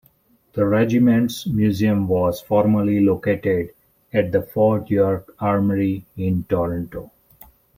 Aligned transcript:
The 0.53 0.65
regiment's 0.65 1.45
museum 1.45 2.07
was 2.07 2.41
formerly 2.41 3.01
located 3.01 3.75
at 4.11 4.31
the 4.31 4.41
Fort 4.41 4.89
York 4.89 5.35
Armoury 5.37 6.05
in 6.17 6.43
Toronto. 6.49 7.11